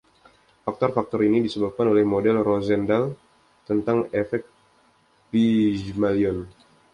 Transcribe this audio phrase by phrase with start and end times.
[0.65, 3.03] Faktor-faktor ini disebabkan oleh model Rosenthal
[3.69, 4.43] tentang efek
[5.29, 6.37] Pygmalion.